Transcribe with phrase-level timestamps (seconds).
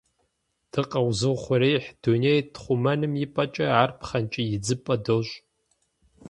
[0.71, 5.35] Дыкъэузыухъуреихь дунейр тхъумэным и пӀэкӀэ, ар пхъэнкӀий идзыпӀэ дощӀ.